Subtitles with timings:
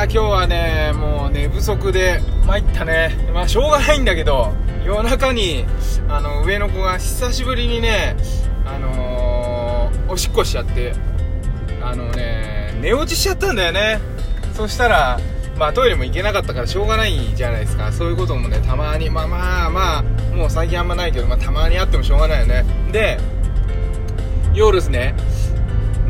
[0.00, 3.14] やー今日はねもう寝不足で参ったね。
[3.34, 4.52] まあしょうがないんだけど
[4.84, 5.66] 夜中に
[6.08, 8.16] あの上の子が久しぶりにね
[8.64, 10.94] あのーおしっこしちゃって
[11.82, 14.00] あのね寝落ちしちゃったんだよね。
[14.54, 15.20] そしたら
[15.58, 17.92] まあトイレも行けなかったからしょうがないじゃないですか。
[17.92, 20.02] そういうこともねたまにまあまあまあ
[20.34, 22.64] もう最近あんまないけど、まあ、たまにあってもしょうがないよね。
[22.90, 23.18] で
[24.54, 25.14] 夜ですね。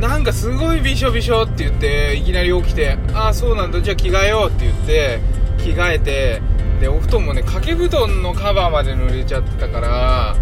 [0.00, 5.20] なんかすごいびしょびしょって言っていきなり起きてああそうなんだじゃあ着替えようって言って
[5.58, 6.42] 着替えて
[6.80, 10.36] でお布団もね掛け布団のカバーまで濡れちゃってたから あ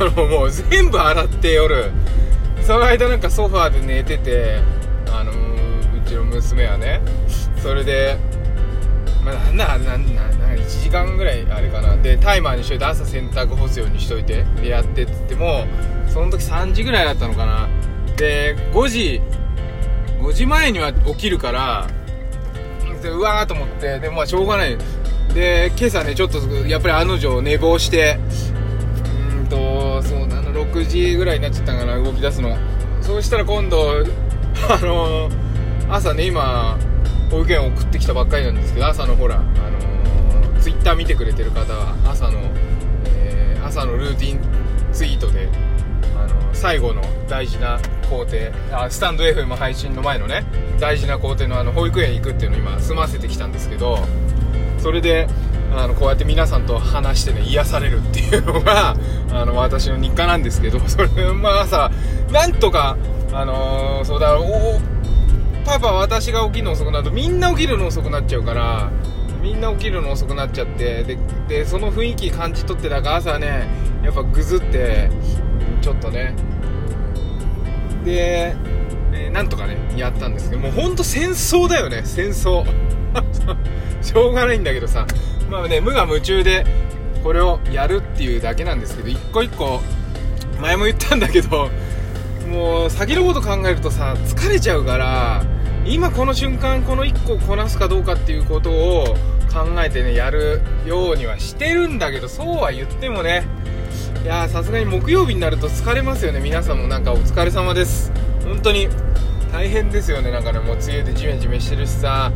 [0.00, 1.90] のもう全部洗って夜。
[2.62, 4.58] その間なんかソファーで寝てて
[5.10, 7.00] あのーうちの娘はね
[7.62, 8.18] それで
[9.24, 11.96] まあ、なんだなんなんなん1時間ぐらいあれかな。
[11.96, 15.64] でタイマーにしといて朝洗濯干すようにしといてでやってって言っても
[16.08, 17.68] その時3時ぐらいだったのかな。
[18.18, 19.22] で5時
[20.20, 21.86] 5時前には起きるから
[23.02, 24.76] でうわーと思ってでまあしょうがない。
[25.34, 28.18] で今朝ねちょっとやっぱり案の定寝坊して
[29.36, 32.56] うんとそうなの6時ぐらいになっちゃったかな動き出すの。
[33.00, 34.04] そうしたら今度
[34.68, 35.30] あの
[35.88, 36.76] 朝ね今
[37.30, 42.40] 保育園送ってきたばっかりなんですけど朝のほらあのツイッター見てくれてる方は朝の、
[43.06, 44.40] えー朝のルーティン
[44.92, 45.48] ツイートで
[46.16, 47.78] あの最後の大事な
[48.08, 48.36] 工程
[48.72, 50.44] あスタンド FM 配信の前のね
[50.80, 53.98] 大事な工程のあの保育園行くっていうのを今済ませてきたんですけど
[54.78, 55.28] それで
[55.76, 58.96] あのこうやって皆さんと話してね癒されるっていうのが
[59.32, 61.90] あの私の日課なんですけどそれまあ朝
[62.32, 62.96] なんとか
[63.32, 64.80] あのーそうだお
[65.64, 68.90] パパ私が起きるの遅くなるとみんな起きるの遅くなっちゃうから
[69.42, 73.68] みんな起きるの遅くなっちゃってででその雰囲気感じ取ってなんか朝ね
[74.02, 75.10] やっぱぐずって
[75.82, 76.34] ちょっとね
[78.04, 78.54] で、
[79.12, 82.64] えーなんとかねやったんですけどもうほんと戦争だよね戦争。
[84.00, 85.06] しょうがないんだけどさ。
[85.50, 86.64] まあね無我夢中で
[87.22, 89.80] これをやるっていうだけなんですけど一個一個
[90.60, 91.70] 前も言ったんだけど
[92.50, 95.42] もう先のこと考えるとさ疲れちゃうから
[95.84, 99.16] 今この瞬間この1個こなすかどうかっていうことを
[99.52, 103.46] 考えてねやるようにはしてるんだけどそうは言ってもね
[104.28, 106.40] やさすがに木曜日になると疲れますよね。
[106.40, 108.12] 皆さんもなんかお疲れ様です。
[108.44, 108.86] 本当に
[109.50, 110.30] 大変ですよね。
[110.30, 112.30] なんかねもう梅雨でジメジメしてるしさ。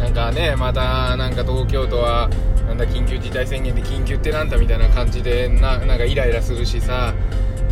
[0.00, 2.30] なんかねまたなんか東京都は
[2.66, 7.12] なんだ緊急事態宣言で緊急ってなんだみたいな感じでななんかイライラするしさ。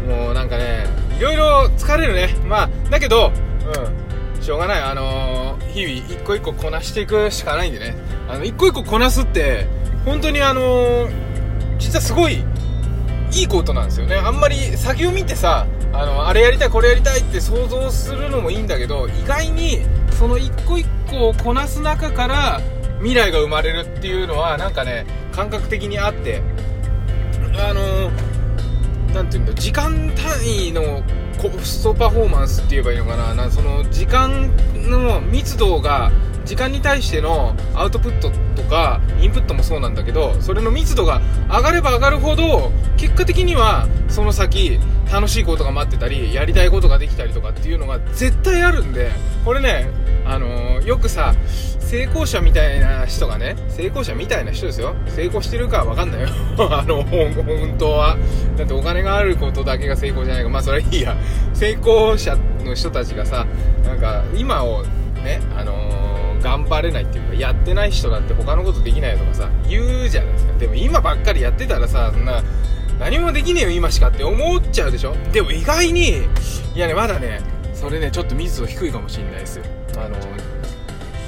[0.07, 0.85] もうなんかね
[1.19, 2.29] いろいろ疲れるね。
[2.47, 3.33] まあだけど
[4.37, 4.43] うん。
[4.43, 4.83] しょうがない。
[4.83, 7.95] あのー日々一個一個こなしていくしかないんでね。
[8.29, 9.67] あの一個一個こなすって
[10.05, 11.11] 本当にあのー
[11.79, 12.45] 実はすごい
[13.33, 14.17] いいことなんですよね。
[14.17, 19.81] あんまり先を見てさあのあれやりたいこれやりたいって想像するのもいいんだけど意外に
[20.19, 22.61] その一個一個をこなす中から
[22.99, 26.43] 未来が生まれるっていうのはなんかね感覚的にあって
[27.59, 28.11] あの
[29.15, 31.03] なんていうんだ時間単位の
[31.41, 33.35] コストパフォーマンスって言えばいいのかな。
[33.35, 36.11] なその時間の密度が
[36.45, 44.79] 時間に対してのアウトプットとかインプットもそうなんだけどそれの密度が上がれば上がるほど結果的にはその先
[45.13, 49.11] 楽しいことが待ってたりやりたいことができたりとかっていうのが絶対あるんで
[49.45, 49.89] これね
[50.25, 51.35] あのーよくさ
[51.79, 54.97] 成功者みたいな人がね成功者みたいな人ですよ。
[55.07, 56.29] 成功してるかわかんないよ。
[56.73, 58.17] あの本当は。
[58.57, 60.49] だってお金があることだけが成功じゃないか。
[60.49, 61.15] まあそれはいいや。
[61.53, 63.47] 成功者の人たちがさ
[63.85, 64.83] なんか今を
[65.23, 66.12] ねあのー
[66.43, 70.53] 頑張れないっていうかやってない人だって他のことできないとかさ言うじゃないですか。
[70.59, 72.43] でも今ばっかりやってたらさそんな
[72.99, 75.15] 何もできねえよ今しかって思っちゃうでしょ。
[75.33, 76.25] でも意外に
[76.75, 77.41] いやねまだね
[77.75, 79.61] それねちょっと密度低いかもしれないです。
[79.97, 80.17] あの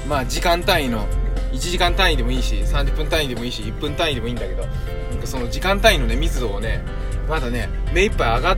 [0.07, 1.07] まあ時間単位の
[1.51, 4.63] 1時間単位でもいいし30分単位でもいいし1分単位でもいいんだけど
[5.11, 6.83] なんかその時間単位のね密度をね
[7.27, 8.57] まだね目いっぱい上が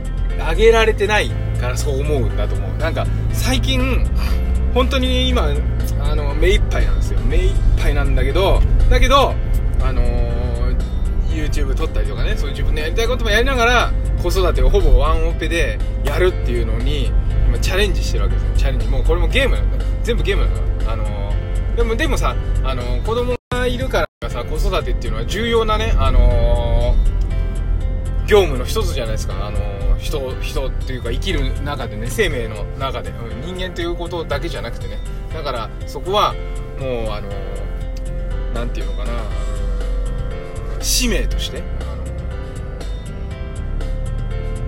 [0.50, 1.30] 上げられてない
[1.60, 2.76] からそう思うんだと思う。
[2.78, 4.06] なんか最近
[4.74, 5.48] 本当に今
[6.00, 7.20] あの目いっぱいなんですよ。
[7.20, 8.60] 目いっぱいなんだけど
[8.90, 9.34] だけど
[9.82, 10.28] あのー
[11.28, 13.92] YouTube 撮ったりとかねそういう自分のやりたいこともやりながら
[14.22, 17.12] 子育てをほぼワンオペでやるっていうのに
[17.46, 18.50] 今チャレンジしてるわけですよ。
[18.56, 18.86] チャレンジ。
[18.88, 22.34] もうこれもゲームなんだ全部ゲームなんだあのーでもでもさ
[22.64, 26.94] あのー子供がいるからさ子育てっていうのは重要なねあの
[28.28, 29.58] 業務の一つじゃないですか、あの
[29.98, 34.98] 人人っていうか生きる中でね生命の中で、うん人間ということだけじゃなくてね。
[35.32, 36.34] だからそこは
[36.78, 39.12] もうあのーていうのかな、
[40.80, 41.62] 使命として、あ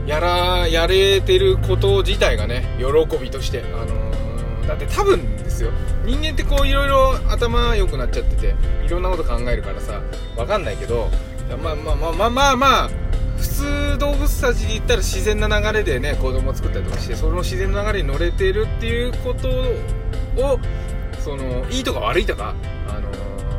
[0.05, 2.87] のやらやれてること自体がね喜
[3.19, 5.71] びとして、あのーだって多分ですよ。
[6.07, 8.55] 人間ってこういろいろ頭良くなっちゃってて
[8.87, 10.01] いろんなこと考えるからさ
[10.35, 11.11] わかんないけど
[11.63, 12.91] まあまあまあまあまあまあ
[14.31, 20.59] 普通動物たちで言ったら自然な流れでね子供を作ったりとかしてその自然の流れに乗れてるっていうことを
[21.19, 22.55] そのいいとか悪いとか、
[22.89, 23.13] あの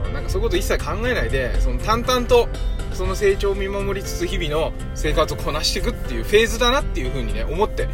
[0.06, 2.48] ー、なんかそういうこと一切考えないでその淡々と
[2.94, 7.88] その成長を見守りつつ日々の生活をこなしていくっていうフェーズだなっていう風にね思って、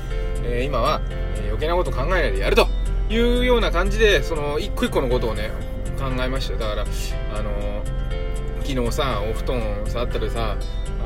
[0.44, 1.01] えー、今は、
[1.35, 2.68] えー、余計なこと考えないでやると。
[3.09, 5.50] いうような感じでその一個一個のことをね
[5.97, 6.57] 考えました。
[6.57, 7.81] だからあの
[8.65, 10.57] 昨日さお布団触ったらさ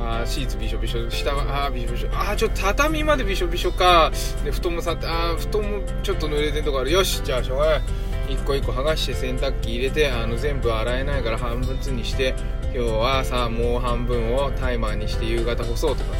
[0.02, 4.10] あシーツびしょびしょ下はあびしょびしょあちょっと畳までびしょびしょか。
[4.44, 6.90] で布団もさってあ布団もちょっと濡れてるとこある。
[6.90, 7.82] よしじゃあしょうがない。
[8.28, 12.34] 一個一個剥がして洗濯機入れてあの全部洗えないから半分つにして
[12.74, 16.14] 今日はさもう半分をタイマーにして夕方干そうとか。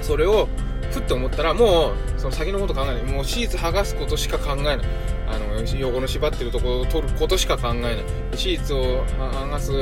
[0.00, 0.48] それを
[0.92, 3.02] ふっと思ったらもうその先のこと考えない。
[3.02, 4.80] もうシーツ剥がすことしか考えない。
[5.28, 8.04] あの横の縛ってるところを取ることしか考えない。
[8.34, 9.72] シーツを剥がす、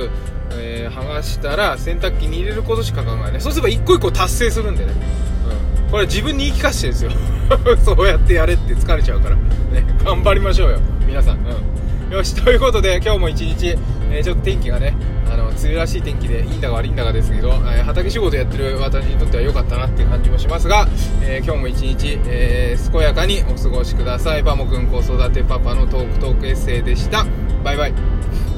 [0.52, 3.40] えー、剥がしたら洗濯機に入れることしか考えない。
[3.40, 4.92] そうすれば一個一個達成するんでね、
[5.84, 7.10] うん、これ自分に言い聞かせてですよ。
[7.84, 10.78] そうやってやれって疲れちゃうから、ね、頑張りましょうよ。
[11.06, 12.34] 皆さん、うん、よし。
[12.36, 13.76] ということで今日も一日、
[14.10, 14.94] えー、ちょっと天気がね
[15.32, 20.88] あの梅雨らしい天気でいいんだか悪いんだかですけど、えー、畑仕事やってる私にとっては良かったなっていう感じもしますが、
[21.22, 24.42] えー、今日も一日、えー、健やかにお過ごしください。
[24.42, 27.26] バモくん子育てパパのトークトークエッセイでした。
[27.62, 28.49] バイバイ。